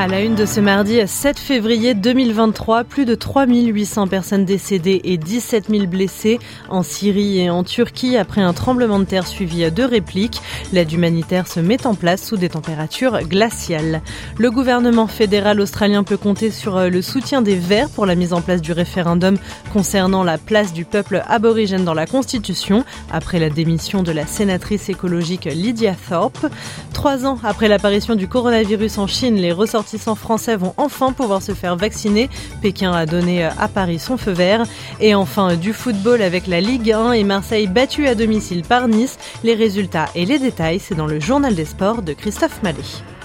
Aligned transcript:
À 0.00 0.06
la 0.06 0.20
une 0.20 0.36
de 0.36 0.46
ce 0.46 0.60
mardi 0.60 1.00
7 1.04 1.40
février 1.40 1.92
2023, 1.92 2.84
plus 2.84 3.04
de 3.04 3.16
3800 3.16 4.06
personnes 4.06 4.44
décédées 4.44 5.00
et 5.02 5.16
17 5.16 5.70
000 5.70 5.86
blessés 5.88 6.38
en 6.68 6.84
Syrie 6.84 7.40
et 7.40 7.50
en 7.50 7.64
Turquie 7.64 8.16
après 8.16 8.40
un 8.40 8.52
tremblement 8.52 9.00
de 9.00 9.04
terre 9.04 9.26
suivi 9.26 9.68
de 9.68 9.82
répliques. 9.82 10.40
L'aide 10.72 10.92
humanitaire 10.92 11.48
se 11.48 11.58
met 11.58 11.84
en 11.84 11.96
place 11.96 12.24
sous 12.24 12.36
des 12.36 12.48
températures 12.48 13.22
glaciales. 13.24 14.00
Le 14.36 14.52
gouvernement 14.52 15.08
fédéral 15.08 15.60
australien 15.60 16.04
peut 16.04 16.16
compter 16.16 16.52
sur 16.52 16.78
le 16.78 17.02
soutien 17.02 17.42
des 17.42 17.56
Verts 17.56 17.90
pour 17.90 18.06
la 18.06 18.14
mise 18.14 18.32
en 18.32 18.40
place 18.40 18.62
du 18.62 18.70
référendum 18.70 19.36
concernant 19.72 20.22
la 20.22 20.38
place 20.38 20.72
du 20.72 20.84
peuple 20.84 21.24
aborigène 21.26 21.84
dans 21.84 21.94
la 21.94 22.06
Constitution 22.06 22.84
après 23.10 23.40
la 23.40 23.50
démission 23.50 24.04
de 24.04 24.12
la 24.12 24.28
sénatrice 24.28 24.90
écologique 24.90 25.46
Lydia 25.46 25.96
Thorpe. 26.08 26.46
Trois 26.92 27.26
ans 27.26 27.38
après 27.42 27.66
l'apparition 27.66 28.14
du 28.14 28.28
coronavirus 28.28 28.98
en 28.98 29.08
Chine, 29.08 29.34
les 29.34 29.50
ressortissants 29.50 29.87
ressortissants 29.88 30.14
français 30.16 30.56
vont 30.56 30.74
enfin 30.76 31.12
pouvoir 31.12 31.40
se 31.40 31.52
faire 31.52 31.76
vacciner. 31.76 32.28
Pékin 32.60 32.92
a 32.92 33.06
donné 33.06 33.44
à 33.44 33.68
Paris 33.68 33.98
son 33.98 34.18
feu 34.18 34.32
vert. 34.32 34.64
Et 35.00 35.14
enfin, 35.14 35.56
du 35.56 35.72
football 35.72 36.20
avec 36.20 36.46
la 36.46 36.60
Ligue 36.60 36.92
1 36.92 37.12
et 37.12 37.24
Marseille 37.24 37.66
battu 37.66 38.06
à 38.06 38.14
domicile 38.14 38.62
par 38.62 38.86
Nice. 38.88 39.18
Les 39.44 39.54
résultats 39.54 40.06
et 40.14 40.26
les 40.26 40.38
détails, 40.38 40.78
c'est 40.78 40.94
dans 40.94 41.06
le 41.06 41.20
journal 41.20 41.54
des 41.54 41.64
sports 41.64 42.02
de 42.02 42.12
Christophe 42.12 42.62
Mallet. 42.62 43.17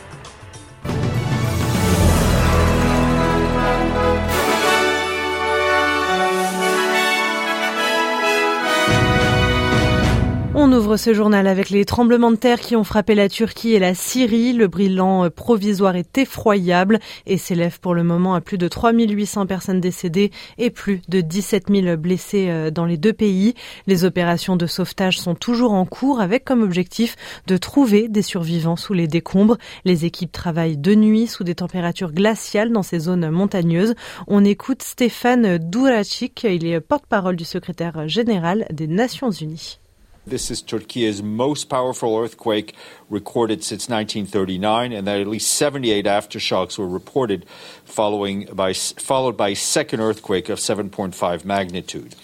Ouvre 10.74 10.98
ce 10.98 11.13
journal 11.13 11.46
avec 11.46 11.70
les 11.70 11.85
tremblements 11.85 12.32
de 12.32 12.35
terre 12.35 12.60
qui 12.60 12.76
ont 12.76 12.84
frappé 12.84 13.13
la 13.13 13.29
Turquie 13.29 13.74
et 13.74 13.79
la 13.79 13.93
Syrie. 13.93 14.54
Le 14.54 14.68
bilan 14.68 15.29
provisoire 15.29 15.96
est 15.96 16.18
effroyable 16.18 16.99
et 17.27 17.38
s'élève 17.38 17.79
pour 17.79 17.93
le 17.93 18.04
moment 18.04 18.34
à 18.34 18.41
plus 18.41 18.57
de 18.57 18.68
3800 18.68 19.46
personnes 19.46 19.79
décédées 19.79 20.32
et 20.57 20.71
plus 20.71 21.01
de 21.10 21.21
17 21.21 21.66
000 21.70 21.98
blessés 21.98 22.48
euh, 22.49 22.71
dans 22.71 22.85
les 22.85 22.98
deux 22.98 23.13
pays. 23.13 23.54
Les 23.85 24.04
opérations 24.04 24.55
de 24.55 24.66
sauvetage 24.66 25.20
sont 25.20 25.35
toujours 25.35 25.74
en 25.74 25.85
cours 25.85 26.21
avec 26.21 26.44
comme 26.44 26.63
objectif 26.63 27.18
de 27.46 27.57
trouver 27.57 28.07
des 28.07 28.24
survivants 28.24 28.76
sous 28.76 28.94
les 28.94 29.07
décombres. 29.07 29.57
Les 29.85 30.05
équipes 30.05 30.32
travaillent 30.32 30.77
de 30.77 30.96
nuit 30.96 31.27
sous 31.27 31.44
des 31.44 31.55
températures 31.55 32.13
glaciales 32.13 32.71
dans 32.71 32.84
ces 32.84 32.99
zones 32.99 33.29
montagneuses. 33.29 33.94
On 34.27 34.44
écoute 34.44 34.82
Stéphane 34.82 35.60
Dourachik, 35.60 36.44
il 36.46 36.66
est 36.66 36.79
porte-parole 36.79 37.35
du 37.35 37.46
secrétaire 37.46 38.07
général 38.07 38.66
des 38.71 38.88
Nations 38.88 39.29
Unies. 39.29 39.79
This 40.26 40.49
is 40.49 40.62
Turkey's 40.62 41.21
most 41.21 41.66
powerful 41.66 42.18
earthquake 42.18 42.76
recorded 43.10 43.62
since 43.62 43.90
1939, 43.90 44.93
and 44.93 45.05
that 45.05 45.20
at 45.20 45.27
least 45.27 45.52
78 45.52 46.05
aftershocks 46.05 46.77
were 46.77 46.88
reported, 46.88 47.46
following 47.84 48.46
by, 48.54 48.71
followed 48.71 49.35
by 49.35 49.49
a 49.49 49.55
second 49.55 49.99
earthquake 49.99 50.48
of 50.48 50.60
7.5 50.60 51.44
magnitude. 51.44 52.16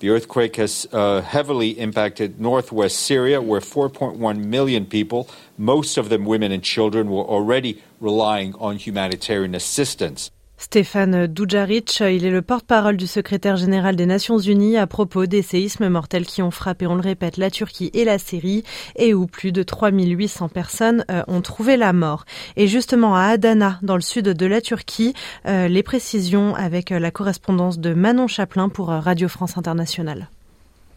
The 0.00 0.08
earthquake 0.08 0.56
has 0.56 0.88
uh, 0.90 1.20
heavily 1.20 1.78
impacted 1.78 2.40
northwest 2.40 2.98
Syria, 2.98 3.40
where 3.40 3.60
4.1 3.60 4.44
million 4.44 4.84
people, 4.84 5.30
most 5.56 5.96
of 5.96 6.08
them 6.08 6.24
women 6.24 6.50
and 6.50 6.62
children, 6.62 7.08
were 7.08 7.22
already 7.22 7.84
relying 8.00 8.56
on 8.56 8.78
humanitarian 8.78 9.54
assistance. 9.54 10.32
Stéphane 10.56 11.26
Dujaric, 11.26 12.00
il 12.00 12.24
est 12.24 12.30
le 12.30 12.42
porte-parole 12.42 12.96
du 12.96 13.06
secrétaire 13.06 13.56
général 13.56 13.96
des 13.96 14.06
Nations 14.06 14.38
Unies 14.38 14.76
à 14.76 14.86
propos 14.86 15.26
des 15.26 15.42
séismes 15.42 15.88
mortels 15.88 16.26
qui 16.26 16.42
ont 16.42 16.50
frappé, 16.50 16.86
on 16.86 16.94
le 16.94 17.00
répète, 17.00 17.36
la 17.36 17.50
Turquie 17.50 17.90
et 17.92 18.04
la 18.04 18.18
Syrie 18.18 18.64
et 18.96 19.14
où 19.14 19.26
plus 19.26 19.52
de 19.52 19.62
3800 19.62 20.48
personnes 20.48 21.04
euh, 21.10 21.22
ont 21.28 21.40
trouvé 21.40 21.76
la 21.76 21.92
mort. 21.92 22.24
Et 22.56 22.66
justement 22.66 23.16
à 23.16 23.24
Adana, 23.24 23.78
dans 23.82 23.96
le 23.96 24.00
sud 24.00 24.24
de 24.24 24.46
la 24.46 24.60
Turquie, 24.60 25.14
euh, 25.46 25.68
les 25.68 25.82
précisions 25.82 26.54
avec 26.54 26.90
la 26.90 27.10
correspondance 27.10 27.78
de 27.78 27.92
Manon 27.92 28.28
Chaplin 28.28 28.68
pour 28.68 28.88
Radio 28.88 29.28
France 29.28 29.58
Internationale. 29.58 30.28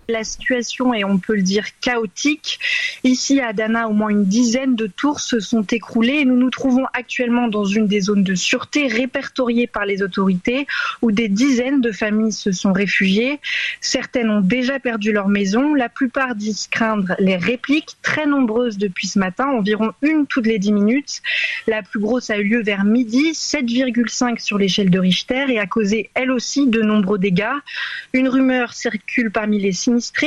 La 0.10 0.24
situation 0.24 0.94
est, 0.94 1.04
on 1.04 1.18
peut 1.18 1.36
le 1.36 1.42
dire, 1.42 1.66
chaotique. 1.82 2.60
Ici, 3.04 3.42
à 3.42 3.48
Adana, 3.48 3.90
au 3.90 3.94
moins 3.94 4.10
une 4.10 4.24
dizaine 4.24 4.76
de 4.76 4.88
tours 4.88 5.20
se 5.20 5.42
sont 5.42 5.64
écroulées 5.64 6.20
et 6.20 6.26
nous 6.26 6.38
nous 6.38 6.50
trouvons 6.50 6.86
actuellement 6.94 7.50
dans 7.50 7.66
une 7.66 7.88
des 7.88 8.02
zones 8.02 8.24
de 8.24 8.34
sûreté 8.34 8.88
répertoriées 8.88 9.68
par 9.68 9.86
les 9.86 10.02
autorités 10.02 10.66
où 11.02 11.12
des 11.12 11.28
dizaines 11.28 11.82
de 11.82 11.92
familles 11.92 12.32
se 12.32 12.54
sont 12.54 12.72
réfugiées. 12.72 13.40
Certaines 13.82 14.30
ont 14.30 14.40
déjà 14.40 14.80
perdu 14.80 15.12
leur 15.12 15.28
maison. 15.28 15.74
La 15.74 15.90
plupart 15.90 16.36
disent 16.36 16.68
craindre 16.68 17.14
les 17.20 17.36
répliques, 17.36 17.98
très 18.02 18.26
nombreuses 18.26 18.78
depuis 18.78 19.08
ce 19.08 19.20
matin, 19.20 19.48
environ 19.48 19.92
une 20.02 20.26
toutes 20.26 20.48
les 20.48 20.60
dix 20.60 20.72
minutes. 20.72 21.22
La 21.68 21.82
plus 21.82 22.00
grosse 22.00 22.30
a 22.30 22.38
eu 22.38 22.44
lieu 22.46 22.62
vers 22.62 22.86
midi, 22.86 23.32
7,5 23.32 24.40
sur 24.40 24.58
l'échelle 24.58 24.90
de 24.90 25.00
Richter 25.00 25.46
et 25.50 25.60
a 25.60 25.66
causé 25.66 26.10
elle 26.14 26.32
aussi 26.32 26.68
de 26.68 26.82
nombreux 26.82 27.20
dégâts. 27.20 27.46
Une 28.14 28.30
rumeur 28.30 28.74
circule 28.74 29.32
parmi 29.32 29.60
les 29.60 29.74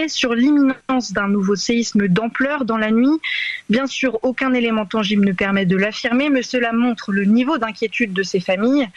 sur 0.09 0.35
l'imminence 0.35 1.13
d'un 1.13 1.29
nouveau 1.29 1.57
séisme 1.57 2.09
d'ampleur 2.09 2.65
dans 2.65 2.79
la 2.79 2.91
nuit. 2.91 3.21
Bien 3.69 3.87
sûr, 3.87 4.19
aucun 4.23 4.53
élément 4.55 4.87
tangible 4.87 5.27
ne 5.27 5.33
permet 5.33 5.67
de 5.67 5.77
l'affirmer, 5.77 6.31
mais 6.31 6.43
cela 6.43 6.73
montre 6.73 7.13
le 7.13 7.25
niveau 7.25 7.59
d'inquiétude 7.59 8.13
de 8.13 8.23
ces 8.23 8.41
familles. 8.41 8.89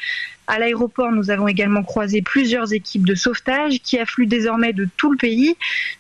À 0.45 0.59
l'aéroport, 0.59 1.11
nous 1.11 1.31
avons 1.31 1.47
également 1.47 1.83
croisé 1.83 2.21
plusieurs 2.21 2.73
équipes 2.73 3.05
de 3.05 3.15
sauvetage 3.15 3.79
qui 3.81 3.97
affluent 3.97 4.27
désormais 4.27 4.73
de 4.73 4.87
tout 4.97 5.11
le 5.11 5.17
pays. 5.17 5.55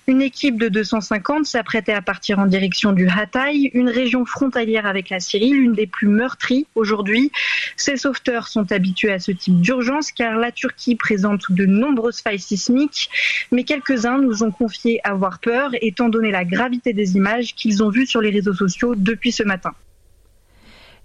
Une 0.05 0.21
équipe 0.21 0.59
de 0.59 0.67
250 0.67 1.45
s'apprêtait 1.45 1.93
à 1.93 2.01
partir 2.01 2.39
en 2.39 2.45
direction 2.45 2.91
du 2.91 3.07
Hatay, 3.07 3.71
une 3.73 3.87
région 3.87 4.25
frontalière 4.25 4.85
avec 4.85 5.09
la 5.09 5.21
Syrie, 5.21 5.51
l'une 5.51 5.71
des 5.71 5.87
plus 5.87 6.07
meurtries 6.07 6.67
aujourd'hui. 6.75 7.31
Ces 7.77 7.95
sauveteurs 7.95 8.49
sont 8.49 8.69
habitués 8.73 9.13
à 9.13 9.19
ce 9.19 9.31
type 9.31 9.61
d'urgence 9.61 10.11
car 10.11 10.37
la 10.37 10.51
Turquie 10.51 10.95
présente 10.95 11.49
de 11.49 11.65
nombreuses 11.65 12.19
failles 12.19 12.39
sismiques, 12.39 13.09
mais 13.51 13.63
quelques-uns 13.63 14.17
nous 14.17 14.43
ont 14.43 14.51
confié 14.51 14.99
avoir 15.05 15.39
peur 15.39 15.71
étant 15.81 16.09
donné 16.09 16.31
la 16.31 16.43
gravité 16.43 16.91
des 16.91 17.15
images 17.15 17.55
qu'ils 17.55 17.81
ont 17.81 17.89
vues 17.89 18.07
sur 18.07 18.19
les 18.19 18.29
réseaux 18.29 18.53
sociaux 18.53 18.93
depuis 18.95 19.31
ce 19.31 19.43
matin. 19.43 19.73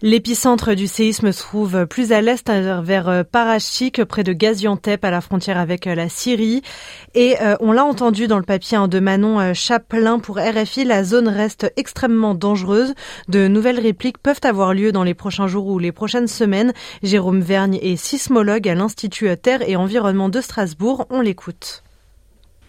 L'épicentre 0.00 0.74
du 0.74 0.86
séisme 0.86 1.32
se 1.32 1.42
trouve 1.42 1.84
plus 1.86 2.12
à 2.12 2.20
l'est 2.20 2.48
vers 2.48 3.24
Parachik, 3.24 4.04
près 4.04 4.22
de 4.22 4.32
Gaziantep, 4.32 5.04
à 5.04 5.10
la 5.10 5.20
frontière 5.20 5.58
avec 5.58 5.86
la 5.86 6.08
Syrie. 6.08 6.62
Et 7.16 7.34
euh, 7.42 7.56
on 7.58 7.72
l'a 7.72 7.84
entendu 7.84 8.28
dans 8.28 8.36
le 8.36 8.44
papier 8.44 8.76
hein, 8.76 8.86
de 8.86 9.00
Manon 9.00 9.40
euh, 9.40 9.54
Chaplin 9.54 10.20
pour 10.20 10.38
RFI, 10.38 10.84
la 10.84 11.02
zone 11.02 11.26
reste 11.26 11.72
extrêmement 11.76 12.36
dangereuse. 12.36 12.94
De 13.26 13.48
nouvelles 13.48 13.80
répliques 13.80 14.18
peuvent 14.18 14.38
avoir 14.44 14.72
lieu 14.72 14.92
dans 14.92 15.02
les 15.02 15.14
prochains 15.14 15.48
jours 15.48 15.66
ou 15.66 15.80
les 15.80 15.90
prochaines 15.90 16.28
semaines. 16.28 16.72
Jérôme 17.02 17.40
Vergne 17.40 17.80
est 17.82 17.96
sismologue 17.96 18.68
à 18.68 18.76
l'Institut 18.76 19.36
Terre 19.36 19.68
et 19.68 19.74
Environnement 19.74 20.28
de 20.28 20.40
Strasbourg. 20.40 21.06
On 21.10 21.20
l'écoute. 21.20 21.82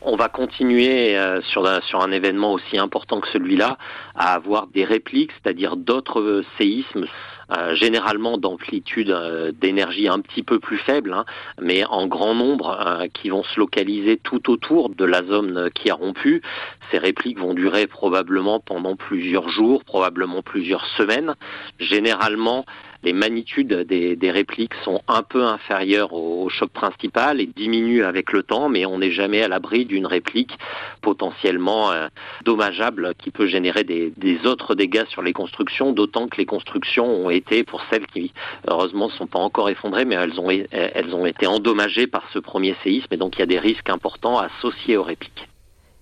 On 0.02 0.16
va 0.16 0.30
continuer 0.30 1.18
euh, 1.18 1.42
sur, 1.42 1.66
un 1.66 2.12
événement 2.12 2.54
aussi 2.54 2.78
important 2.78 3.20
que 3.20 3.28
celui-là 3.34 3.78
à 4.16 4.34
avoir 4.34 4.68
des 4.68 4.86
répliques, 4.86 5.32
c'est-à-dire 5.34 5.76
d'autres 5.76 6.22
euh, 6.22 6.46
séismes 6.58 7.06
euh, 7.52 7.76
généralement 7.76 8.38
d'amplitude 8.38 9.14
d'énergie 9.59 10.08
un 10.08 10.20
petit 10.20 10.44
peu 10.44 10.59
plus 10.59 10.78
faible, 10.78 11.14
hein, 11.14 11.26
mais 11.59 11.84
en 11.84 12.08
grand 12.08 12.36
nombre, 12.36 13.08
qui 13.14 13.30
vont 13.30 13.44
se 13.44 13.59
localiser 13.59 14.18
tout 14.18 14.52
autour 14.52 14.90
de 14.90 15.04
la 15.04 15.24
zone 15.24 15.70
qui 15.74 15.90
a 15.90 15.96
rompu. 15.96 16.44
Ces 16.92 17.00
répliques 17.00 17.40
vont 17.40 17.56
durer 17.56 17.88
probablement 17.88 18.59
pendant 18.59 18.96
plusieurs 18.96 19.50
jours, 19.50 19.84
probablement 19.84 20.44
plusieurs 20.44 20.86
semaines. 20.96 21.34
Généralement, 21.80 22.66
les 23.04 23.14
magnitudes 23.14 23.74
des, 23.74 24.32
répliques 24.32 24.74
sont 24.84 25.02
un 25.08 25.23
peu 25.23 25.44
inférieures 25.44 26.14
au, 26.14 26.50
choc 26.50 26.70
principal 26.72 27.40
et 27.41 27.46
diminuent 27.46 28.03
avec 28.03 28.32
le 28.32 28.44
temps, 28.44 28.70
mais 28.70 28.85
on 28.85 29.00
n'est 29.00 29.12
jamais 29.12 29.41
à 29.41 29.47
l'abri 29.47 29.85
d'une 29.85 30.06
réplique 30.06 30.58
potentiellement 31.02 31.91
euh, 31.91 32.08
dommageable 32.44 33.14
qui 33.18 33.32
peut 33.32 33.47
générer 33.47 33.84
des, 33.84 34.12
autres 34.46 34.76
dégâts 34.76 35.06
sur 35.09 35.22
les 35.22 35.34
constructions, 35.34 35.91
d'autant 35.91 36.28
que 36.28 36.38
les 36.38 36.46
constructions 36.46 37.06
ont 37.06 37.29
été, 37.29 37.64
pour 37.64 37.82
celles 37.90 38.08
qui 38.08 38.32
heureusement 38.68 39.08
ne 39.08 39.14
sont 39.14 39.28
pas 39.28 39.40
encore 39.40 39.70
effondrées, 39.70 40.06
mais 40.06 40.16
elles 40.16 40.40
ont, 40.40 40.50
elles 40.50 41.16
ont 41.16 41.26
été 41.26 41.47
endommagées 41.47 42.08
par 42.08 42.23
ce 42.34 42.40
premier 42.40 42.76
séisme, 42.84 43.08
et 43.12 43.18
donc 43.18 43.35
il 43.35 43.40
y 43.40 43.44
a 43.44 43.47
des 43.47 43.59
risques 43.59 43.90
importants 43.90 44.40
associés 44.40 44.97
aux 44.97 45.03
répliques. 45.03 45.48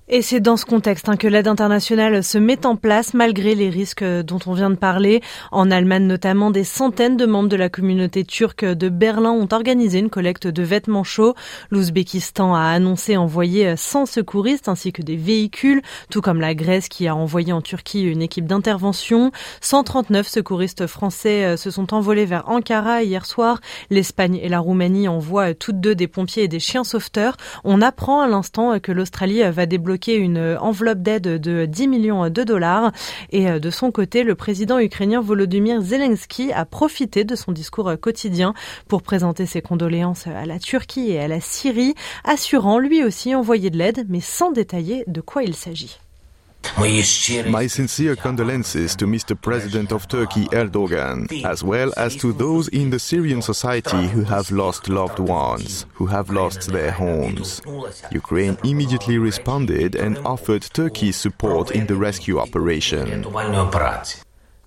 Et 0.09 0.21
c'est 0.21 0.39
dans 0.39 0.55
ce 0.55 0.63
contexte 0.63 1.09
hein, 1.09 1.17
que 1.17 1.27
l'aide 1.27 1.49
internationale 1.49 2.23
se 2.23 2.37
met 2.37 2.65
en 2.65 2.77
place 2.77 3.13
malgré 3.13 3.55
les 3.55 3.69
risques 3.69 4.05
dont 4.05 4.39
on 4.45 4.53
vient 4.53 4.69
de 4.69 4.77
parler. 4.77 5.21
En 5.51 5.69
Allemagne 5.69 6.07
notamment, 6.07 6.49
des 6.49 6.63
centaines 6.63 7.17
de 7.17 7.25
membres 7.25 7.49
de 7.49 7.57
la 7.57 7.67
communauté 7.67 8.23
turque 8.23 8.63
de 8.63 8.87
Berlin 8.87 9.31
ont 9.31 9.49
organisé 9.51 9.99
une 9.99 10.09
collecte 10.09 10.47
de 10.47 10.63
vêtements 10.63 11.03
chauds. 11.03 11.35
L'Ouzbékistan 11.71 12.55
a 12.55 12.69
annoncé 12.69 13.17
envoyer 13.17 13.75
100 13.75 14.05
secouristes 14.05 14.69
ainsi 14.69 14.93
que 14.93 15.01
des 15.01 15.17
véhicules, 15.17 15.81
tout 16.09 16.21
comme 16.21 16.39
la 16.39 16.55
Grèce 16.55 16.87
qui 16.87 17.09
a 17.09 17.13
envoyé 17.13 17.51
en 17.51 17.61
Turquie 17.61 18.03
une 18.03 18.21
équipe 18.21 18.45
d'intervention. 18.45 19.33
139 19.59 20.25
secouristes 20.25 20.87
français 20.87 21.43
euh, 21.43 21.57
se 21.57 21.69
sont 21.69 21.93
envolés 21.93 22.25
vers 22.25 22.47
Ankara 22.47 23.03
hier 23.03 23.25
soir. 23.25 23.59
L'Espagne 23.89 24.39
et 24.41 24.47
la 24.47 24.59
Roumanie 24.59 25.09
envoient 25.09 25.53
toutes 25.53 25.81
deux 25.81 25.95
des 25.95 26.07
pompiers 26.07 26.43
et 26.43 26.47
des 26.47 26.61
chiens 26.61 26.85
sauveteurs. 26.85 27.35
On 27.65 27.81
apprend 27.81 28.21
à 28.21 28.27
l'instant 28.29 28.79
que 28.79 28.93
l'Australie 28.93 29.41
va 29.51 29.65
débloquer 29.65 29.96
une 30.05 30.57
enveloppe 30.59 30.99
d'aide 30.99 31.39
de 31.39 31.65
10 31.65 31.87
millions 31.87 32.29
de 32.29 32.43
dollars. 32.43 32.91
Et 33.31 33.49
euh, 33.49 33.59
de 33.59 33.69
son 33.69 33.91
côté, 33.91 34.23
le 34.23 34.35
président 34.35 34.79
ukrainien 34.79 35.21
Volodymyr 35.21 35.81
Zelensky 35.81 36.51
a 36.51 36.65
profité 36.65 37.23
de 37.23 37.35
son 37.35 37.51
discours 37.51 37.91
quotidien 37.99 38.53
pour 38.87 39.01
présenter 39.01 39.45
ses 39.45 39.61
condoléances 39.61 40.27
à 40.27 40.45
la 40.45 40.59
Turquie 40.59 41.11
et 41.11 41.19
à 41.19 41.27
la 41.27 41.41
Syrie, 41.41 41.95
assurant 42.23 42.79
lui 42.79 43.03
aussi 43.03 43.35
envoyer 43.35 43.69
de 43.69 43.77
l'aide, 43.77 44.05
mais 44.09 44.21
sans 44.21 44.51
détailler 44.51 45.03
de 45.07 45.21
quoi 45.21 45.43
il 45.43 45.55
s'agit. 45.55 45.99
My 46.77 47.67
sincere 47.67 48.15
condolences 48.15 48.95
to 48.95 49.05
Mr. 49.05 49.39
President 49.39 49.91
of 49.91 50.07
Turkey 50.07 50.45
Erdogan, 50.47 51.27
as 51.45 51.63
well 51.63 51.93
as 51.97 52.15
to 52.17 52.33
those 52.33 52.67
in 52.69 52.89
the 52.89 52.99
Syrian 52.99 53.41
society 53.41 54.07
who 54.07 54.23
have 54.23 54.51
lost 54.51 54.89
loved 54.89 55.19
ones, 55.19 55.85
who 55.93 56.05
have 56.07 56.29
lost 56.29 56.69
their 56.71 56.91
homes. 56.91 57.61
Ukraine 58.11 58.57
immediately 58.63 59.17
responded 59.17 59.95
and 59.95 60.17
offered 60.19 60.63
Turkey's 60.73 61.15
support 61.15 61.71
in 61.71 61.87
the 61.87 61.95
rescue 61.95 62.39
operation. 62.39 63.23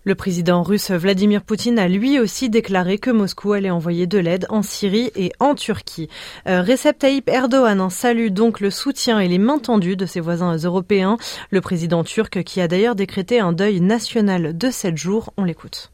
Le 0.03 0.15
président 0.15 0.63
russe 0.63 0.91
Vladimir 0.91 1.43
Poutine 1.43 1.79
a 1.79 1.87
lui 1.87 2.19
aussi 2.19 2.49
déclaré 2.49 2.97
que 2.97 3.11
Moscou 3.11 3.53
allait 3.53 3.69
envoyer 3.69 4.07
de 4.07 4.17
l'aide 4.17 4.47
en 4.49 4.63
Syrie 4.63 5.11
et 5.15 5.31
en 5.41 5.55
Turquie. 5.55 6.09
Euh, 6.49 6.63
Recep 6.63 6.99
Tayyip 6.99 7.29
Erdogan 7.29 7.83
en 7.83 7.91
salue 7.91 8.29
donc 8.29 8.61
le 8.61 8.71
soutien 8.71 9.21
et 9.21 9.29
les 9.29 9.37
mains 9.37 9.59
tendues 9.59 9.97
de 9.97 10.07
ses 10.07 10.21
voisins 10.21 10.57
européens. 10.57 11.19
Le 11.51 11.61
président 11.61 12.03
turc 12.03 12.43
qui 12.45 12.63
a 12.63 12.69
d'ailleurs 12.69 12.95
décrété 12.95 13.41
un 13.41 13.53
deuil 13.53 13.83
national 13.83 14.57
de 14.57 14.71
sept 14.71 14.97
jours, 14.97 15.35
on 15.37 15.45
l'écoute. 15.45 15.91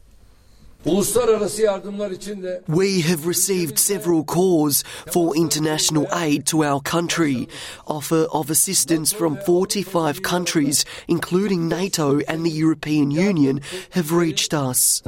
We 2.67 3.01
have 3.01 3.25
received 3.25 3.77
several 3.79 4.23
calls 4.23 4.83
for 5.11 5.35
international 5.35 6.07
aid 6.13 6.45
to 6.47 6.63
our 6.63 6.81
country. 6.81 7.47
Offer 7.87 8.27
of 8.31 8.49
assistance 8.49 9.11
from 9.11 9.37
45 9.37 10.21
countries, 10.21 10.85
including 11.07 11.67
NATO 11.67 12.19
and 12.27 12.45
the 12.45 12.51
European 12.51 13.11
Union, 13.11 13.61
have 13.91 14.11
reached 14.11 14.53
us. 14.53 15.01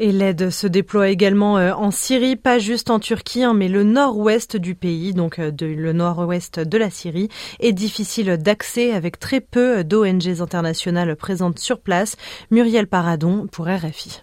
Et 0.00 0.12
l'aide 0.12 0.50
se 0.50 0.68
déploie 0.68 1.08
également 1.08 1.58
euh, 1.58 1.72
en 1.72 1.90
Syrie, 1.90 2.36
pas 2.36 2.60
juste 2.60 2.88
en 2.88 3.00
Turquie, 3.00 3.42
hein, 3.42 3.52
mais 3.52 3.66
le 3.66 3.82
nord-ouest 3.82 4.56
du 4.56 4.76
pays, 4.76 5.12
donc 5.12 5.40
euh, 5.40 5.50
le 5.60 5.92
nord-ouest 5.92 6.60
de 6.60 6.78
la 6.78 6.88
Syrie, 6.88 7.28
est 7.58 7.72
difficile 7.72 8.36
d'accès 8.36 8.92
avec 8.92 9.18
très 9.18 9.40
peu 9.40 9.82
d'ONG 9.82 10.40
internationales 10.40 11.16
présentes 11.16 11.58
sur 11.58 11.80
place. 11.80 12.16
Muriel 12.52 12.86
Paradon 12.86 13.48
pour 13.50 13.66
RFI. 13.66 14.22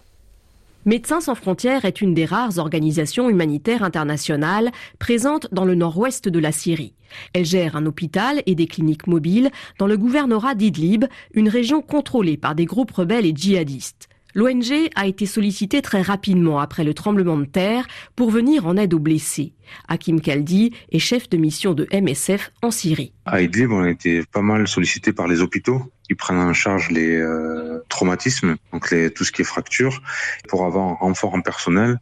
Médecins 0.86 1.20
sans 1.20 1.34
frontières 1.34 1.84
est 1.84 2.00
une 2.00 2.14
des 2.14 2.24
rares 2.24 2.56
organisations 2.56 3.28
humanitaires 3.28 3.82
internationales 3.82 4.70
présentes 4.98 5.48
dans 5.52 5.66
le 5.66 5.74
nord-ouest 5.74 6.26
de 6.26 6.38
la 6.38 6.52
Syrie. 6.52 6.94
Elle 7.34 7.44
gère 7.44 7.76
un 7.76 7.84
hôpital 7.84 8.42
et 8.46 8.54
des 8.54 8.66
cliniques 8.66 9.08
mobiles 9.08 9.50
dans 9.78 9.86
le 9.86 9.98
gouvernorat 9.98 10.54
d'Idlib, 10.54 11.04
une 11.34 11.50
région 11.50 11.82
contrôlée 11.82 12.38
par 12.38 12.54
des 12.54 12.64
groupes 12.64 12.92
rebelles 12.92 13.26
et 13.26 13.34
djihadistes. 13.36 14.08
L'ONG 14.36 14.90
a 14.94 15.06
été 15.06 15.24
sollicitée 15.24 15.80
très 15.80 16.02
rapidement 16.02 16.58
après 16.58 16.84
le 16.84 16.92
tremblement 16.92 17.38
de 17.38 17.46
terre 17.46 17.86
pour 18.16 18.30
venir 18.30 18.66
en 18.66 18.76
aide 18.76 18.92
aux 18.92 18.98
blessés. 18.98 19.54
Hakim 19.88 20.20
Kaldi 20.20 20.74
est 20.92 20.98
chef 20.98 21.30
de 21.30 21.38
mission 21.38 21.72
de 21.72 21.88
MSF 21.90 22.52
en 22.60 22.70
Syrie. 22.70 23.14
À 23.24 23.40
Idlib, 23.40 23.72
on 23.72 23.82
a 23.82 23.88
été 23.88 24.22
pas 24.30 24.42
mal 24.42 24.68
sollicité 24.68 25.14
par 25.14 25.26
les 25.26 25.40
hôpitaux 25.40 25.90
qui 26.06 26.14
prennent 26.14 26.38
en 26.38 26.52
charge 26.52 26.90
les 26.90 27.16
euh, 27.16 27.80
traumatismes, 27.88 28.56
donc 28.72 28.90
les, 28.90 29.10
tout 29.10 29.24
ce 29.24 29.32
qui 29.32 29.42
est 29.42 29.44
fracture, 29.44 30.02
pour 30.48 30.64
avoir 30.64 30.86
un 30.86 30.94
renfort 30.94 31.34
en 31.34 31.40
personnel, 31.40 31.98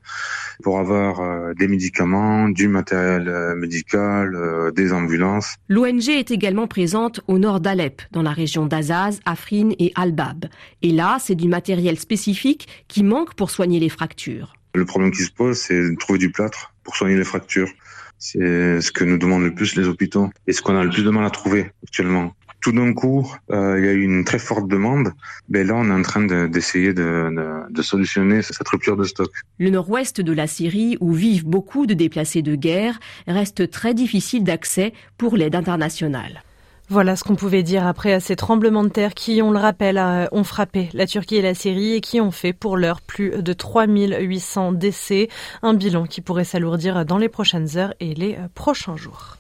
pour 0.63 0.79
avoir 0.79 1.21
euh, 1.21 1.55
des 1.55 1.69
médicaments, 1.69 2.49
du 2.49 2.69
matériel 2.69 3.29
euh, 3.29 3.55
médical, 3.55 4.73
des 4.75 4.93
ambulances. 4.93 5.55
L'ONG 5.69 6.09
est 6.09 6.31
également 6.31 6.67
présente 6.67 7.21
au 7.29 7.39
nord 7.39 7.61
d'Alep, 7.61 8.03
dans 8.13 8.23
la 8.23 8.33
région 8.33 8.67
d'Azaz, 8.67 9.21
Afrin 9.25 9.71
et 9.79 9.93
Al-Bab. 9.95 10.47
Et 10.83 10.91
là, 10.91 11.17
c'est 11.21 11.35
du 11.35 11.49
matériel 11.49 11.99
spécifique 11.99 12.85
qui 12.89 13.03
manque 13.03 13.35
pour 13.35 13.51
soigner 13.51 13.81
les 13.81 13.89
fractures. 13.89 14.55
Le 14.75 14.85
problème 14.85 15.13
qui 15.13 15.23
se 15.23 15.33
pose, 15.33 15.59
c'est 15.59 15.81
de 15.81 15.97
trouver 15.97 16.19
du 16.19 16.31
plâtre 16.31 16.75
pour 16.83 16.97
soigner 16.97 17.17
les 17.17 17.25
fractures. 17.25 17.71
C'est 18.19 18.81
ce 18.81 18.91
que 18.91 19.05
nous 19.05 19.19
demandent 19.19 19.45
le 19.45 19.55
plus 19.55 19.77
les 19.77 19.87
hôpitaux 19.87 20.31
et 20.47 20.53
ce 20.53 20.63
qu'on 20.63 20.77
a 20.77 20.85
le 20.85 20.91
plus 20.91 21.05
de 21.05 21.11
mal 21.11 21.25
à 21.25 21.31
trouver 21.31 21.71
actuellement. 21.83 22.35
Tout 22.65 22.73
d'un 22.73 22.95
coup, 22.95 23.31
euh, 23.51 23.79
il 23.79 23.85
y 23.85 23.89
a 23.89 23.93
eu 23.93 24.01
une 24.01 24.25
très 24.25 24.39
forte 24.39 24.69
demande. 24.69 25.13
Mais 25.51 25.65
là, 25.65 25.75
on 25.77 25.85
est 25.85 25.93
en 25.93 26.01
train 26.01 26.23
d'essayer 26.49 26.95
de, 26.95 27.29
de, 27.31 27.71
de, 27.71 27.83
solutionner 27.83 28.41
cette 28.41 28.67
rupture 28.67 28.97
de 28.97 29.05
stock. 29.05 29.31
Le 29.59 29.69
nord-ouest 29.69 30.23
de 30.23 30.33
la 30.33 30.47
Syrie, 30.47 30.97
où 30.99 31.13
vivent 31.13 31.45
beaucoup 31.45 31.85
de 31.85 31.93
déplacés 31.93 32.41
de 32.41 32.55
guerre, 32.55 32.99
reste 33.27 33.71
très 33.71 33.93
difficile 33.93 34.45
d'accès 34.45 34.95
pour 35.19 35.37
l'aide 35.37 35.57
internationale. 35.57 36.43
Voilà 36.89 37.17
ce 37.17 37.25
qu'on 37.25 37.37
pouvait 37.37 37.63
dire 37.63 37.87
après 37.87 38.19
ces 38.19 38.35
tremblements 38.35 38.85
de 38.85 38.89
terre 38.89 39.13
qui, 39.13 39.43
on 39.43 39.51
le 39.51 39.59
rappelle, 39.59 40.01
ont 40.33 40.45
frappé 40.45 40.89
la 40.95 41.07
Turquie 41.07 41.37
et 41.37 41.43
la 41.43 41.53
Syrie 41.53 41.93
et 41.93 42.01
qui 42.01 42.19
ont 42.19 42.31
fait 42.31 42.55
pour 42.55 42.79
l'heure 42.79 43.03
plus 43.03 43.43
de 43.43 43.53
3800 43.53 44.73
décès. 44.73 45.29
Un 45.61 45.75
bilan 45.75 46.07
qui 46.07 46.23
pourrait 46.23 46.45
s'alourdir 46.45 47.05
dans 47.05 47.19
les 47.19 47.29
prochaines 47.29 47.77
heures 47.77 47.93
et 48.01 48.15
les 48.15 48.39
prochains 48.55 48.97
jours. 48.97 49.37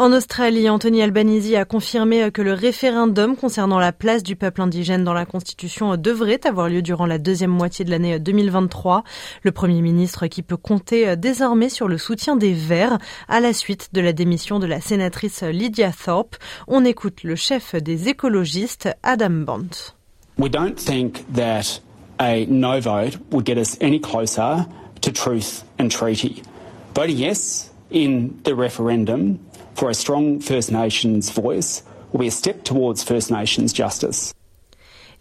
En 0.00 0.14
Australie, 0.14 0.70
Anthony 0.70 1.02
Albanese 1.02 1.52
a 1.56 1.66
confirmé 1.66 2.30
que 2.30 2.40
le 2.40 2.54
référendum 2.54 3.36
concernant 3.36 3.78
la 3.78 3.92
place 3.92 4.22
du 4.22 4.34
peuple 4.34 4.62
indigène 4.62 5.04
dans 5.04 5.12
la 5.12 5.26
Constitution 5.26 5.94
devrait 5.98 6.40
avoir 6.46 6.70
lieu 6.70 6.80
durant 6.80 7.04
la 7.04 7.18
deuxième 7.18 7.50
moitié 7.50 7.84
de 7.84 7.90
l'année 7.90 8.18
2023. 8.18 9.04
Le 9.42 9.52
Premier 9.52 9.82
ministre 9.82 10.26
qui 10.26 10.40
peut 10.40 10.56
compter 10.56 11.18
désormais 11.18 11.68
sur 11.68 11.86
le 11.86 11.98
soutien 11.98 12.36
des 12.36 12.54
Verts 12.54 12.96
à 13.28 13.40
la 13.40 13.52
suite 13.52 13.90
de 13.92 14.00
la 14.00 14.14
démission 14.14 14.58
de 14.58 14.64
la 14.64 14.80
sénatrice 14.80 15.42
Lydia 15.42 15.92
Thorpe. 15.92 16.36
On 16.66 16.82
écoute 16.86 17.22
le 17.22 17.36
chef 17.36 17.74
des 17.74 18.08
écologistes, 18.08 18.88
Adam 19.02 19.44
Bond. 19.44 19.68
We 20.38 20.50
don't 20.50 20.76
think 20.76 21.30
that 21.34 21.82
a 22.18 22.46
no 22.46 22.80
vote 22.80 23.18
would 23.32 23.44
get 23.44 23.58
us 23.58 23.76
any 23.82 24.00
closer 24.00 24.64
to 25.02 25.10
truth 25.12 25.62
and 25.78 25.90
treaty. 25.90 26.42
Voting 26.94 27.18
yes 27.18 27.70
in 27.92 28.30
the 28.44 28.54
referendum 28.54 29.38
for 29.74 29.90
a 29.90 29.94
strong 29.94 30.40
First 30.40 30.70
Nations 30.70 31.30
voice 31.32 31.82
will 32.12 32.20
be 32.20 32.28
a 32.28 32.30
step 32.30 32.64
towards 32.64 33.02
First 33.02 33.30
Nations 33.30 33.72
justice. 33.74 34.34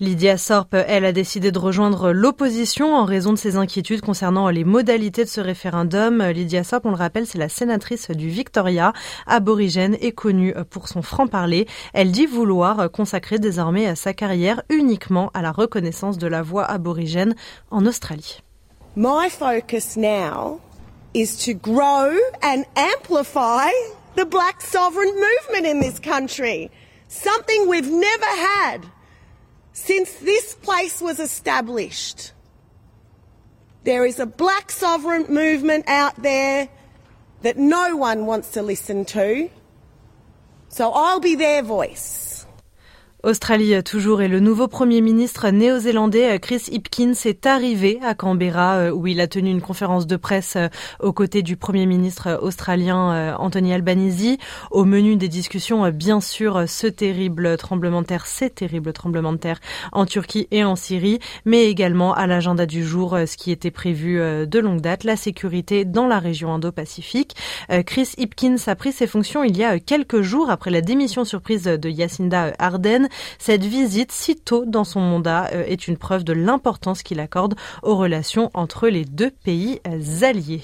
Lydia 0.01 0.37
Sorp, 0.37 0.73
elle, 0.73 1.03
a 1.03 1.11
décidé 1.11 1.51
de 1.51 1.59
rejoindre 1.59 2.13
l'opposition 2.13 2.95
en 2.95 3.03
raison 3.03 3.33
de 3.33 3.37
ses 3.37 3.57
inquiétudes 3.57 3.99
concernant 3.99 4.49
les 4.49 4.63
modalités 4.63 5.25
de 5.25 5.29
ce 5.29 5.41
référendum. 5.41 6.23
Lydia 6.23 6.63
Sorp, 6.63 6.85
on 6.85 6.91
le 6.91 6.95
rappelle, 6.95 7.27
c'est 7.27 7.37
la 7.37 7.49
sénatrice 7.49 8.09
du 8.09 8.29
Victoria, 8.29 8.93
aborigène 9.27 9.97
et 9.99 10.13
connue 10.13 10.53
pour 10.69 10.87
son 10.87 11.01
franc-parler. 11.01 11.67
Elle 11.93 12.13
dit 12.13 12.27
vouloir 12.27 12.89
consacrer 12.89 13.39
désormais 13.39 13.93
sa 13.95 14.13
carrière 14.13 14.61
uniquement 14.69 15.31
à 15.33 15.41
la 15.41 15.51
reconnaissance 15.51 16.17
de 16.17 16.27
la 16.27 16.43
voix 16.43 16.63
aborigène 16.63 17.35
en 17.69 17.85
Australie. 17.85 18.41
My 18.95 19.29
focus 19.29 19.97
now 19.97 20.61
is 21.13 21.35
to 21.45 21.53
grow 21.53 22.13
and 22.41 22.63
amplify 22.77 23.69
the 24.15 24.25
black 24.25 24.61
sovereign 24.61 25.13
movement 25.15 25.65
in 25.65 25.79
this 25.79 25.99
country. 25.99 26.71
Something 27.07 27.67
we've 27.67 27.89
never 27.89 28.25
had 28.25 28.85
since 29.73 30.13
this 30.15 30.55
place 30.55 31.01
was 31.01 31.19
established. 31.19 32.33
There 33.83 34.05
is 34.05 34.19
a 34.19 34.25
black 34.25 34.71
sovereign 34.71 35.25
movement 35.29 35.85
out 35.87 36.21
there 36.21 36.69
that 37.41 37.57
no 37.57 37.95
one 37.95 38.25
wants 38.25 38.51
to 38.51 38.61
listen 38.61 39.05
to. 39.05 39.49
So 40.67 40.91
I'll 40.91 41.19
be 41.19 41.35
their 41.35 41.63
voice. 41.63 42.28
Australie 43.21 43.83
toujours 43.83 44.21
et 44.21 44.29
le 44.29 44.39
nouveau 44.39 44.69
Premier 44.69 45.01
ministre 45.01 45.49
néo-zélandais 45.49 46.39
Chris 46.39 46.63
Hipkins 46.71 47.11
est 47.25 47.45
arrivé 47.45 47.99
à 48.01 48.15
Canberra 48.15 48.77
euh, 48.77 48.91
où 48.91 49.07
il 49.07 49.19
a 49.19 49.27
tenu 49.27 49.49
une 49.49 49.59
conférence 49.59 50.07
de 50.07 50.15
presse 50.15 50.55
euh, 50.55 50.69
aux 51.01 51.11
côtés 51.11 51.41
du 51.41 51.57
Premier 51.57 51.85
ministre 51.85 52.39
australien 52.41 53.11
euh, 53.11 53.35
Anthony 53.37 53.73
Albanese. 53.73 54.37
Au 54.71 54.85
menu 54.85 55.17
des 55.17 55.27
discussions, 55.27 55.89
bien 55.89 56.21
sûr, 56.21 56.63
ce 56.65 56.87
terrible 56.87 57.57
tremblement 57.57 58.03
de 58.03 58.07
terre, 58.07 58.25
ces 58.25 58.49
terribles 58.49 58.93
tremblements 58.93 59.33
de 59.33 59.37
terre 59.37 59.59
en 59.91 60.05
Turquie 60.05 60.47
et 60.51 60.63
en 60.63 60.77
Syrie, 60.77 61.19
mais 61.43 61.65
également 61.65 62.13
à 62.13 62.25
l'agenda 62.25 62.65
du 62.65 62.85
jour, 62.85 63.17
ce 63.27 63.35
qui 63.35 63.51
était 63.51 63.69
prévu 63.69 64.17
de 64.17 64.59
longue 64.59 64.79
date, 64.79 65.03
la 65.03 65.17
sécurité 65.17 65.83
dans 65.83 66.07
la 66.07 66.19
région 66.19 66.53
Indo-Pacifique. 66.53 67.35
Chris 67.85 68.11
Hipkins 68.17 68.55
a 68.67 68.75
pris 68.75 68.93
ses 68.93 69.07
fonctions 69.07 69.43
il 69.43 69.57
y 69.57 69.63
a 69.63 69.79
quelques 69.79 70.21
jours 70.21 70.49
après 70.49 70.71
la 70.71 70.81
démission 70.81 71.25
surprise 71.25 71.63
de 71.63 71.89
Jacinda 71.89 72.53
Ardern. 72.59 73.08
Cette 73.37 73.63
visite 73.63 74.11
si 74.11 74.35
tôt 74.35 74.65
dans 74.65 74.83
son 74.83 75.01
mandat 75.01 75.49
euh, 75.53 75.63
est 75.65 75.87
une 75.87 75.97
preuve 75.97 76.23
de 76.23 76.33
l'importance 76.33 77.03
qu'il 77.03 77.19
accorde 77.19 77.55
aux 77.83 77.95
relations 77.95 78.49
entre 78.53 78.87
les 78.87 79.05
deux 79.05 79.31
pays 79.31 79.79
euh, 79.87 80.23
alliés. 80.23 80.61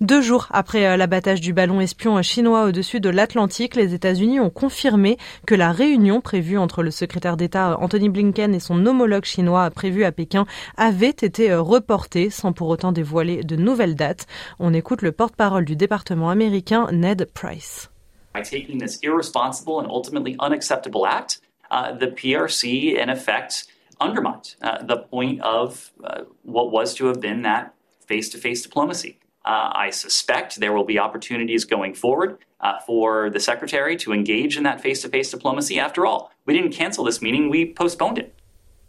Deux 0.00 0.20
jours 0.20 0.48
après 0.50 0.86
euh, 0.86 0.96
l'abattage 0.96 1.40
du 1.40 1.52
ballon 1.52 1.80
espion 1.80 2.20
chinois 2.20 2.64
au-dessus 2.64 2.98
de 2.98 3.08
l'Atlantique, 3.08 3.76
les 3.76 3.94
États-Unis 3.94 4.40
ont 4.40 4.50
confirmé 4.50 5.18
que 5.46 5.54
la 5.54 5.70
réunion 5.70 6.20
prévue 6.20 6.58
entre 6.58 6.82
le 6.82 6.90
secrétaire 6.90 7.36
d'État 7.36 7.78
Anthony 7.80 8.08
Blinken 8.08 8.54
et 8.54 8.60
son 8.60 8.84
homologue 8.86 9.24
chinois 9.24 9.70
prévu 9.70 10.04
à 10.04 10.10
Pékin 10.10 10.46
avait 10.76 11.08
été 11.08 11.54
reportée 11.54 12.28
sans 12.28 12.52
pour 12.52 12.68
autant 12.68 12.90
dévoiler 12.90 13.44
de 13.44 13.56
nouvelles 13.56 13.94
dates. 13.94 14.26
On 14.58 14.74
écoute 14.74 15.00
le 15.00 15.12
porte-parole 15.12 15.64
du 15.64 15.76
département 15.76 16.28
américain 16.28 16.88
Ned 16.90 17.28
Price. 17.32 17.88
By 18.34 18.42
taking 18.42 18.78
this 18.78 18.98
irresponsible 19.04 19.78
and 19.78 19.88
ultimately 19.88 20.34
unacceptable 20.40 21.06
act, 21.06 21.40
the 21.70 22.08
PRC, 22.08 22.96
in 22.96 23.08
effect, 23.08 23.66
undermined 24.00 24.56
uh, 24.62 24.82
the 24.82 24.98
point 24.98 25.40
of 25.40 25.90
uh, 26.02 26.22
what 26.42 26.70
was 26.70 26.94
to 26.94 27.06
have 27.06 27.20
been 27.20 27.42
that 27.42 27.74
face 28.06 28.28
to 28.30 28.38
face 28.38 28.62
diplomacy. 28.62 29.18
Uh, 29.44 29.70
I 29.74 29.90
suspect 29.90 30.56
there 30.56 30.72
will 30.72 30.84
be 30.84 30.98
opportunities 30.98 31.64
going 31.64 31.94
forward 31.94 32.38
uh, 32.60 32.80
for 32.86 33.28
the 33.30 33.40
Secretary 33.40 33.94
to 33.96 34.12
engage 34.12 34.56
in 34.56 34.62
that 34.62 34.80
face 34.80 35.02
to 35.02 35.08
face 35.08 35.30
diplomacy. 35.30 35.78
After 35.78 36.06
all, 36.06 36.32
we 36.46 36.54
didn't 36.54 36.72
cancel 36.72 37.04
this 37.04 37.20
meeting, 37.20 37.50
we 37.50 37.72
postponed 37.72 38.18
it. 38.18 38.34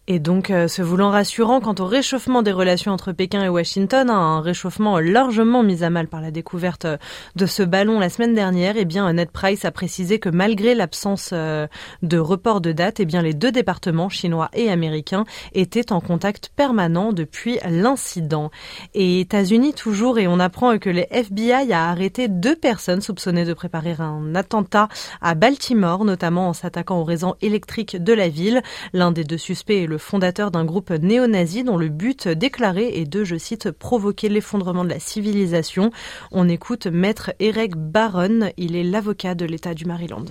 Et 0.08 0.20
donc, 0.20 0.52
euh, 0.52 0.68
se 0.68 0.84
voulant 0.84 1.10
rassurant 1.10 1.60
quant 1.62 1.74
au 1.80 1.86
réchauffement 1.88 2.44
des 2.44 2.52
relations 2.52 2.92
entre 2.92 3.12
Pékin 3.12 3.44
et 3.44 3.50
Washington, 3.50 4.12
un 4.12 4.40
réchauffement 4.40 5.00
largement 5.00 5.64
mis 5.64 5.84
à 5.84 5.90
mal 5.90 6.08
par 6.08 6.22
la 6.22 6.30
découverte 6.30 6.86
euh, 6.86 6.98
de 7.36 7.48
ce 7.48 7.64
ballon 7.64 8.00
la 8.00 8.10
semaine 8.10 8.36
dernière, 8.36 8.76
eh 8.78 8.86
bien, 8.86 9.12
Ned 9.12 9.32
Price 9.32 9.66
a 9.66 9.72
précisé 9.72 10.20
que 10.20 10.30
malgré 10.30 10.76
l'absence 10.76 11.32
euh, 11.34 11.66
de 12.04 12.20
report 12.20 12.62
de 12.62 12.72
date, 12.72 13.00
eh 13.00 13.06
bien, 13.06 13.24
les 13.24 13.34
deux 13.34 13.52
départements, 13.52 14.08
chinois 14.08 14.52
et 14.54 14.70
américains, 14.70 15.26
étaient 15.54 15.92
en 15.92 16.02
contact 16.02 16.52
permanent 16.56 17.12
depuis 17.12 17.58
l'incident. 17.68 18.52
Et 18.94 19.22
États-Unis 19.22 19.74
toujours, 19.74 20.20
et 20.20 20.28
on 20.28 20.40
apprend 20.40 20.78
que 20.78 20.92
les 20.92 21.08
FBI 21.10 21.74
a 21.74 21.90
arrêté 21.90 22.28
deux 22.28 22.56
personnes 22.56 23.02
soupçonnées 23.02 23.46
de 23.46 23.54
préparer 23.56 23.96
un 23.98 24.36
attentat 24.36 24.88
à 25.22 25.34
Baltimore, 25.34 26.06
notamment 26.06 26.50
en 26.50 26.54
s'attaquant 26.54 27.00
au 27.00 27.04
réseau 27.04 27.38
électrique 27.42 27.98
de 28.04 28.14
la 28.14 28.30
ville. 28.30 28.62
L'un 28.94 29.12
des 29.12 29.24
deux 29.24 29.40
suspects 29.40 29.82
est 29.82 29.88
le 29.88 29.95
le 29.96 30.00
fondateur 30.00 30.52
d'un 30.52 30.66
groupe 30.66 30.92
néo-nazi 30.92 31.64
dont 31.64 31.78
le 31.78 31.88
but 31.88 32.28
déclaré 32.28 33.00
est 33.00 33.06
de, 33.06 33.24
je 33.24 33.38
cite, 33.38 33.72
provoquer 33.72 34.28
l'effondrement 34.28 34.84
de 34.84 34.90
la 34.90 35.00
civilisation. 35.00 35.90
On 36.34 36.50
écoute 36.50 36.88
Maître 36.88 37.32
Eric 37.40 37.78
Baron, 37.78 38.52
il 38.58 38.76
est 38.76 38.84
l'avocat 38.84 39.36
de 39.36 39.46
l'État 39.46 39.74
du 39.74 39.86
Maryland. 39.86 40.26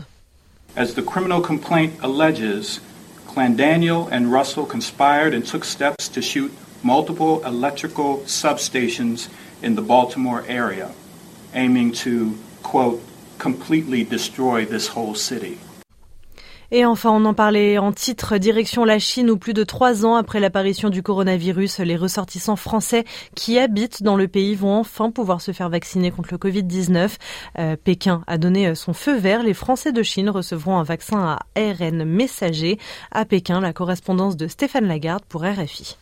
As 0.76 0.92
the 0.92 1.02
criminal 1.02 1.40
complaint 1.40 1.92
alleges, 2.02 2.83
Clan 3.26 3.56
Daniel 3.56 4.06
and 4.12 4.30
Russell 4.30 4.66
conspired 4.66 5.33
and 5.33 5.50
took 5.50 5.64
steps 5.64 6.11
to 6.11 6.21
shoot 6.21 6.52
multiple 6.83 7.40
electrical 7.47 8.21
substations 8.26 9.30
in 9.62 9.76
the 9.76 9.83
Baltimore 9.83 10.44
area, 10.47 10.90
aiming 11.54 11.90
to, 12.04 12.35
quote, 12.62 13.00
completely 13.38 14.04
destroy 14.04 14.66
this 14.66 14.88
whole 14.88 15.14
city. 15.14 15.56
Et 16.76 16.84
enfin, 16.84 17.10
on 17.12 17.24
en 17.24 17.34
parlait 17.34 17.78
en 17.78 17.92
titre, 17.92 18.36
direction 18.36 18.84
la 18.84 18.98
Chine 18.98 19.30
où 19.30 19.36
plus 19.36 19.54
de 19.54 19.62
trois 19.62 20.04
ans 20.04 20.16
après 20.16 20.40
l'apparition 20.40 20.90
du 20.90 21.04
coronavirus, 21.04 21.78
les 21.78 21.94
ressortissants 21.94 22.56
français 22.56 23.04
qui 23.36 23.60
habitent 23.60 24.02
dans 24.02 24.16
le 24.16 24.26
pays 24.26 24.56
vont 24.56 24.74
enfin 24.80 25.12
pouvoir 25.12 25.40
se 25.40 25.52
faire 25.52 25.68
vacciner 25.68 26.10
contre 26.10 26.30
le 26.32 26.38
Covid-19. 26.38 27.12
Euh, 27.60 27.76
Pékin 27.76 28.24
a 28.26 28.38
donné 28.38 28.74
son 28.74 28.92
feu 28.92 29.16
vert. 29.16 29.44
Les 29.44 29.54
Français 29.54 29.92
de 29.92 30.02
Chine 30.02 30.28
recevront 30.28 30.76
un 30.76 30.82
vaccin 30.82 31.20
à 31.20 31.38
ARN 31.54 32.04
messager. 32.04 32.80
À 33.12 33.24
Pékin, 33.24 33.60
la 33.60 33.72
correspondance 33.72 34.36
de 34.36 34.48
Stéphane 34.48 34.88
Lagarde 34.88 35.22
pour 35.28 35.44
RFI. 35.44 35.96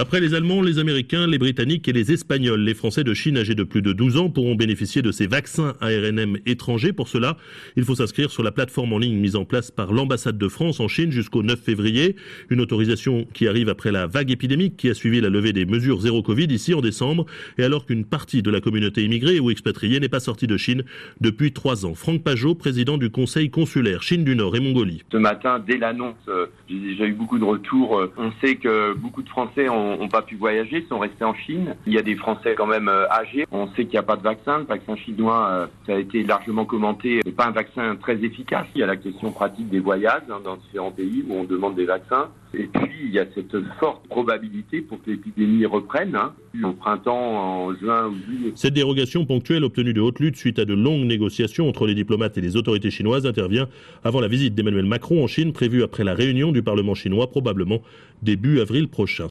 Après 0.00 0.20
les 0.20 0.34
Allemands, 0.34 0.62
les 0.62 0.78
Américains, 0.78 1.26
les 1.26 1.38
Britanniques 1.38 1.88
et 1.88 1.92
les 1.92 2.12
Espagnols, 2.12 2.60
les 2.60 2.74
Français 2.74 3.02
de 3.02 3.14
Chine 3.14 3.36
âgés 3.36 3.56
de 3.56 3.64
plus 3.64 3.82
de 3.82 3.92
12 3.92 4.16
ans 4.16 4.30
pourront 4.30 4.54
bénéficier 4.54 5.02
de 5.02 5.10
ces 5.10 5.26
vaccins 5.26 5.74
ARNM 5.80 6.38
étrangers. 6.46 6.92
Pour 6.92 7.08
cela, 7.08 7.36
il 7.74 7.82
faut 7.82 7.96
s'inscrire 7.96 8.30
sur 8.30 8.44
la 8.44 8.52
plateforme 8.52 8.92
en 8.92 8.98
ligne 8.98 9.18
mise 9.18 9.34
en 9.34 9.44
place 9.44 9.72
par 9.72 9.92
l'ambassade 9.92 10.38
de 10.38 10.46
France 10.46 10.78
en 10.78 10.86
Chine 10.86 11.10
jusqu'au 11.10 11.42
9 11.42 11.60
février. 11.60 12.14
Une 12.48 12.60
autorisation 12.60 13.26
qui 13.34 13.48
arrive 13.48 13.68
après 13.68 13.90
la 13.90 14.06
vague 14.06 14.30
épidémique 14.30 14.76
qui 14.76 14.88
a 14.88 14.94
suivi 14.94 15.20
la 15.20 15.30
levée 15.30 15.52
des 15.52 15.66
mesures 15.66 16.00
zéro 16.00 16.22
Covid 16.22 16.46
ici 16.46 16.74
en 16.74 16.80
décembre 16.80 17.26
et 17.58 17.64
alors 17.64 17.84
qu'une 17.84 18.04
partie 18.04 18.40
de 18.40 18.52
la 18.52 18.60
communauté 18.60 19.02
immigrée 19.02 19.40
ou 19.40 19.50
expatriée 19.50 19.98
n'est 19.98 20.08
pas 20.08 20.20
sortie 20.20 20.46
de 20.46 20.56
Chine 20.56 20.84
depuis 21.20 21.52
trois 21.52 21.86
ans. 21.86 21.94
Franck 21.94 22.22
Pajot, 22.22 22.54
président 22.54 22.98
du 22.98 23.10
Conseil 23.10 23.50
consulaire 23.50 24.04
Chine 24.04 24.22
du 24.22 24.36
Nord 24.36 24.54
et 24.54 24.60
Mongolie. 24.60 25.02
Ce 25.10 25.16
matin, 25.16 25.58
dès 25.58 25.76
l'annonce, 25.76 26.14
euh, 26.28 26.46
j'ai 26.68 27.04
eu 27.04 27.14
beaucoup 27.14 27.40
de 27.40 27.44
retours. 27.44 27.98
Euh, 27.98 28.12
on 28.16 28.30
sait 28.40 28.54
que 28.54 28.94
beaucoup 28.94 29.24
de 29.24 29.28
Français 29.28 29.68
ont 29.68 29.87
n'ont 29.96 30.08
pas 30.08 30.22
pu 30.22 30.36
voyager, 30.36 30.84
sont 30.88 30.98
restés 30.98 31.24
en 31.24 31.34
Chine. 31.34 31.74
Il 31.86 31.92
y 31.92 31.98
a 31.98 32.02
des 32.02 32.16
Français 32.16 32.54
quand 32.56 32.66
même 32.66 32.88
euh, 32.88 33.08
âgés. 33.10 33.46
On 33.50 33.66
sait 33.68 33.84
qu'il 33.84 33.92
n'y 33.92 33.98
a 33.98 34.02
pas 34.02 34.16
de 34.16 34.22
vaccin. 34.22 34.58
Le 34.58 34.64
vaccin 34.64 34.96
chinois, 34.96 35.48
euh, 35.50 35.66
ça 35.86 35.94
a 35.94 35.98
été 35.98 36.22
largement 36.22 36.64
commenté. 36.64 37.20
n'est 37.24 37.32
pas 37.32 37.46
un 37.46 37.52
vaccin 37.52 37.96
très 37.96 38.22
efficace. 38.24 38.66
Il 38.74 38.80
y 38.80 38.84
a 38.84 38.86
la 38.86 38.96
question 38.96 39.30
pratique 39.30 39.68
des 39.68 39.80
voyages 39.80 40.22
hein, 40.30 40.40
dans 40.44 40.56
différents 40.56 40.90
pays 40.90 41.24
où 41.28 41.34
on 41.34 41.44
demande 41.44 41.74
des 41.76 41.86
vaccins. 41.86 42.28
Et 42.54 42.64
puis, 42.64 42.90
il 43.04 43.10
y 43.10 43.18
a 43.18 43.26
cette 43.34 43.56
forte 43.78 44.06
probabilité 44.08 44.80
pour 44.80 45.02
que 45.02 45.10
l'épidémie 45.10 45.66
reprenne, 45.66 46.16
hein, 46.16 46.32
en 46.64 46.72
printemps, 46.72 47.66
en 47.66 47.74
juin 47.74 48.06
ou 48.06 48.16
juillet. 48.26 48.52
Cette 48.54 48.72
dérogation 48.72 49.26
ponctuelle 49.26 49.64
obtenue 49.64 49.92
de 49.92 50.00
haute 50.00 50.18
lutte 50.18 50.36
suite 50.36 50.58
à 50.58 50.64
de 50.64 50.72
longues 50.72 51.06
négociations 51.06 51.68
entre 51.68 51.86
les 51.86 51.94
diplomates 51.94 52.38
et 52.38 52.40
les 52.40 52.56
autorités 52.56 52.90
chinoises 52.90 53.26
intervient 53.26 53.68
avant 54.02 54.20
la 54.20 54.28
visite 54.28 54.54
d'Emmanuel 54.54 54.86
Macron 54.86 55.22
en 55.22 55.26
Chine 55.26 55.52
prévue 55.52 55.82
après 55.82 56.04
la 56.04 56.14
réunion 56.14 56.50
du 56.50 56.62
Parlement 56.62 56.94
chinois, 56.94 57.28
probablement 57.28 57.82
début 58.22 58.60
avril 58.60 58.88
prochain. 58.88 59.28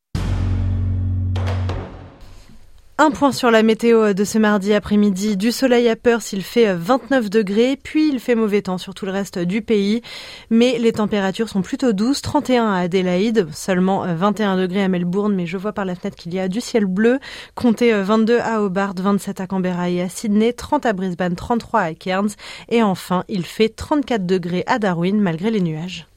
Un 2.99 3.11
point 3.11 3.31
sur 3.31 3.51
la 3.51 3.61
météo 3.61 4.13
de 4.13 4.23
ce 4.23 4.39
mardi 4.39 4.73
après-midi. 4.73 5.37
Du 5.37 5.51
soleil 5.51 5.87
à 5.87 5.95
peur 5.95 6.23
s'il 6.23 6.41
fait 6.41 6.73
29 6.73 7.29
degrés, 7.29 7.79
puis 7.81 8.09
il 8.09 8.19
fait 8.19 8.33
mauvais 8.33 8.63
temps 8.63 8.79
sur 8.79 8.95
tout 8.95 9.05
le 9.05 9.11
reste 9.11 9.37
du 9.37 9.61
pays. 9.61 10.01
Mais 10.49 10.79
les 10.79 10.93
températures 10.93 11.47
sont 11.47 11.61
plutôt 11.61 11.93
douces. 11.93 12.23
31 12.23 12.65
à 12.65 12.79
Adélaïde, 12.79 13.49
seulement 13.53 14.03
21 14.15 14.57
degrés 14.57 14.81
à 14.81 14.87
Melbourne, 14.87 15.35
mais 15.35 15.45
je 15.45 15.57
vois 15.57 15.73
par 15.73 15.85
la 15.85 15.93
fenêtre 15.93 16.17
qu'il 16.17 16.33
y 16.33 16.39
a 16.39 16.47
du 16.47 16.59
ciel 16.59 16.85
bleu. 16.85 17.19
Comptez 17.53 17.93
22 17.93 18.39
à 18.39 18.63
Hobart, 18.63 18.95
27 18.97 19.41
à 19.41 19.45
Canberra 19.45 19.91
et 19.91 20.01
à 20.01 20.09
Sydney, 20.09 20.51
30 20.53 20.87
à 20.87 20.93
Brisbane, 20.93 21.35
33 21.35 21.81
à 21.81 21.93
Cairns. 21.93 22.31
Et 22.67 22.81
enfin, 22.81 23.25
il 23.29 23.45
fait 23.45 23.69
34 23.69 24.25
degrés 24.25 24.63
à 24.65 24.79
Darwin 24.79 25.21
malgré 25.21 25.51
les 25.51 25.61
nuages. 25.61 26.07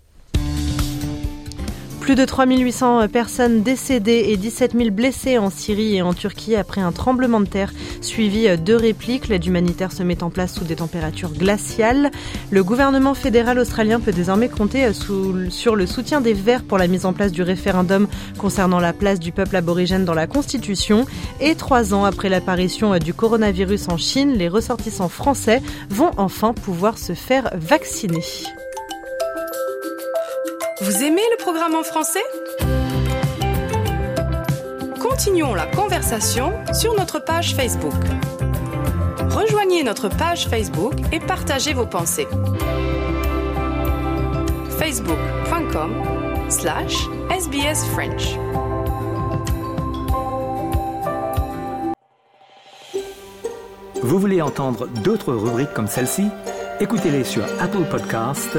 Plus 2.01 2.15
de 2.15 2.25
3800 2.25 3.09
personnes 3.09 3.63
décédées 3.63 4.25
et 4.29 4.37
17 4.37 4.73
000 4.77 4.91
blessées 4.91 5.39
en 5.39 5.51
Syrie 5.51 5.97
et 5.97 6.03
en 6.03 6.15
Turquie 6.15 6.57
après 6.57 6.81
un 6.81 6.93
tremblement 6.93 7.41
de 7.41 7.47
terre 7.47 7.73
suivi 8.01 8.49
de 8.59 8.75
répliques. 8.75 9.29
L'aide 9.29 9.45
humanitaire 9.45 9.93
se 9.93 10.03
met 10.03 10.23
en 10.23 10.31
place 10.31 10.55
sous 10.55 10.65
des 10.65 10.77
températures 10.77 11.33
glaciales. 11.33 12.11
Le 12.51 12.65
gouvernement 12.65 13.15
fédéral 13.15 13.59
australien 13.59 14.01
peut 14.01 14.13
désormais 14.13 14.49
compter 14.49 14.91
sur 14.93 15.77
le 15.77 15.87
soutien 15.87 16.21
des 16.21 16.33
Verts 16.33 16.65
pour 16.65 16.79
la 16.79 16.89
mise 16.89 17.07
en 17.07 17.13
place 17.13 17.33
du 17.33 17.43
référendum 17.43 18.09
concernant 18.39 18.81
la 18.81 18.93
place 18.93 19.21
du 19.21 19.31
peuple 19.31 19.55
aborigène 19.57 20.05
dans 20.05 20.15
la 20.15 20.27
Constitution. 20.27 21.05
Et 21.41 21.55
trois 21.55 21.95
ans 21.95 22.05
après 22.05 22.29
l'apparition 22.29 22.97
du 22.99 23.15
coronavirus 23.15 23.89
en 23.89 23.99
Chine, 23.99 24.33
les 24.33 24.49
ressortissants 24.49 25.11
français 25.11 25.63
vont 25.91 26.11
enfin 26.17 26.55
pouvoir 26.55 26.99
se 26.99 27.13
faire 27.13 27.51
vacciner. 27.55 28.25
Vous 30.91 31.05
aimez 31.05 31.23
le 31.31 31.37
programme 31.37 31.77
en 31.77 31.85
français? 31.85 32.25
Continuons 34.99 35.55
la 35.55 35.67
conversation 35.67 36.53
sur 36.75 36.97
notre 36.97 37.21
page 37.21 37.55
Facebook. 37.55 37.95
Rejoignez 39.31 39.85
notre 39.85 40.09
page 40.09 40.49
Facebook 40.49 40.95
et 41.13 41.21
partagez 41.21 41.75
vos 41.75 41.87
pensées. 41.87 42.27
facebook.com 44.81 45.93
slash 46.49 46.97
sbsfrench. 47.39 48.37
Vous 54.03 54.19
voulez 54.19 54.43
entendre 54.43 54.89
d'autres 54.89 55.35
rubriques 55.35 55.73
comme 55.73 55.87
celle-ci? 55.87 56.25
Écoutez-les 56.81 57.23
sur 57.23 57.45
Apple 57.61 57.85
Podcasts 57.89 58.59